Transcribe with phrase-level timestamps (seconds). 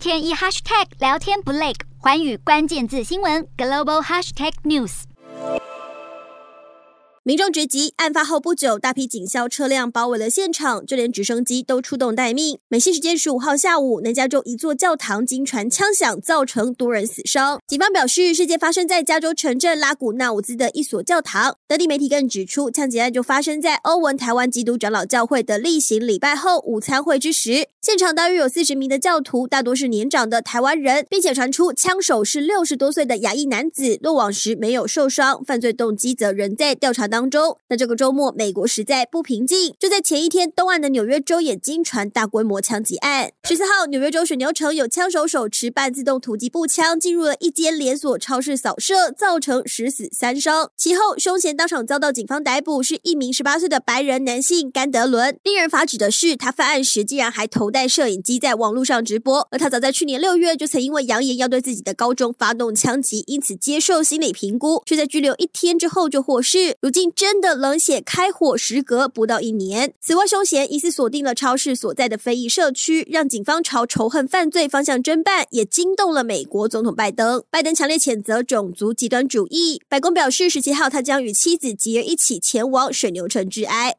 [0.00, 5.02] 天一 hashtag 聊天不累，寰宇关键字新闻 global hashtag news。
[7.22, 12.58] 民众直击，案发后不久，大批警消车辆包围了现场，就连直升机都出动待命。
[12.68, 17.60] 美西时间十五号下午，南加州一座教堂惊传枪响，造成多人死伤。
[17.66, 21.56] 警方表示，事件发生在加州城镇拉古纳伍兹的一所教堂。
[21.68, 27.68] 当地媒体更指出，枪击案就发生在欧文台湾基督长老教会的例行礼拜后午餐会之时。
[27.82, 37.56] 现场大约有四十名的教徒，大多是年长的台湾人，并且传出枪手是六十多岁的亚裔男子，落网时没有受伤，犯罪动机则仍在调查当中。
[37.70, 39.74] 那这个周末，美国实在不平静。
[39.78, 43.32] 就在前一天，东岸的纽约州也经传大规模枪击案。
[43.44, 50.70] 十四号，纽约州水牛城有枪手手持半自动突击步枪进入了一间连锁超市扫射，造成十死三伤。
[50.76, 55.38] 其后，凶嫌当场遭到警方逮捕，是一名十八岁的白人男性甘德伦。
[55.42, 59.48] 令人发指的是，他犯案时竟然还投带摄影机在网络上直播。
[59.50, 66.76] 而他早在去年六月就曾因为扬言要对自己的高中发动枪击，因此接受心理评估，却在拘留一天之后就获释。
[66.80, 67.40] 如今真。
[67.40, 69.94] 的冷血开火，时隔不到一年。
[69.98, 77.42] 此外，凶嫌疑似锁定了超市所在的非裔社区，让警方朝仇恨犯罪方向侦办，也惊动了美国总统拜登。
[77.48, 79.80] 拜登强烈谴责种族极端主义。
[79.88, 83.96] 白宫表示，十七号他将与妻子吉尔一起前往水牛城致哀。